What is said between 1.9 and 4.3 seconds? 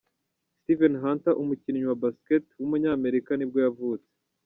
basketball w’umunyamerika nibwo yavutse.